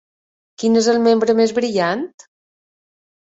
Quin 0.61 0.77
és 0.79 0.87
el 0.93 0.97
membre 1.07 1.35
més 1.39 1.53
brillant? 1.59 2.01